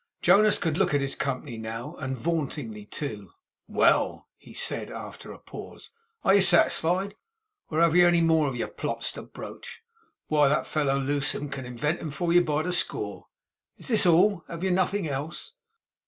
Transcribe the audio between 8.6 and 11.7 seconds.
plots to broach? Why that fellow, Lewsome, can